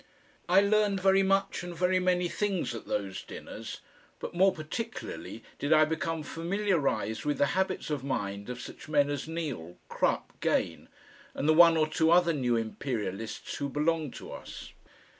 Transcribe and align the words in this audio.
I 0.49 0.61
learned 0.61 0.99
very 0.99 1.21
much 1.21 1.61
and 1.61 1.75
very 1.75 1.99
many 1.99 2.27
things 2.27 2.73
at 2.73 2.87
those 2.87 3.21
dinners, 3.21 3.81
but 4.19 4.33
more 4.33 4.51
particularly 4.51 5.43
did 5.59 5.71
I 5.71 5.85
become 5.85 6.23
familiarised 6.23 7.23
with 7.23 7.37
the 7.37 7.45
habits 7.53 7.91
of 7.91 8.03
mind 8.03 8.49
of 8.49 8.59
such 8.59 8.89
men 8.89 9.11
as 9.11 9.27
Neal, 9.27 9.77
Crupp, 9.89 10.39
Gane, 10.39 10.89
and 11.35 11.47
the 11.47 11.53
one 11.53 11.77
or 11.77 11.85
two 11.87 12.09
other 12.09 12.33
New 12.33 12.55
Imperialists 12.55 13.57
who 13.57 13.69
belonged 13.69 14.15
to 14.15 14.31
us. 14.31 14.71